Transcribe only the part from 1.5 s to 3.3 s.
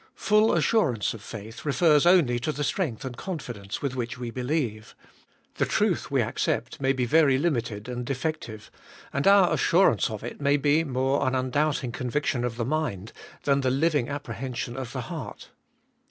refers only to the strength and